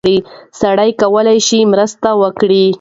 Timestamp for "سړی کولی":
0.61-1.37